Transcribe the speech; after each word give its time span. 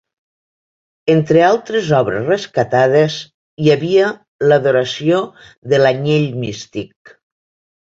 Entre 1.15 1.43
altres 1.49 1.89
obres 1.97 2.25
rescatades 2.29 3.19
hi 3.65 3.71
havia 3.75 4.09
"L'adoració 4.49 5.23
de 5.75 5.85
l'Anyell 5.85 6.29
Místic". 6.43 7.17